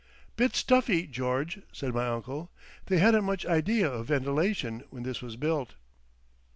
[0.35, 2.49] "Bit stuffy, George," said my uncle.
[2.87, 5.75] "They hadn't much idea of ventilation when this was built."